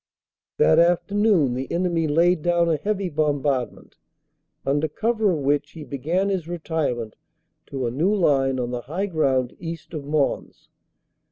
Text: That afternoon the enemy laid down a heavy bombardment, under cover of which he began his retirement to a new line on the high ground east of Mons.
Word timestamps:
That 0.57 0.79
afternoon 0.79 1.53
the 1.53 1.71
enemy 1.71 2.07
laid 2.07 2.41
down 2.41 2.69
a 2.69 2.75
heavy 2.77 3.07
bombardment, 3.07 3.97
under 4.65 4.87
cover 4.87 5.29
of 5.31 5.37
which 5.43 5.73
he 5.73 5.83
began 5.83 6.29
his 6.29 6.47
retirement 6.47 7.15
to 7.67 7.85
a 7.85 7.91
new 7.91 8.11
line 8.15 8.59
on 8.59 8.71
the 8.71 8.81
high 8.81 9.05
ground 9.05 9.55
east 9.59 9.93
of 9.93 10.03
Mons. 10.03 10.69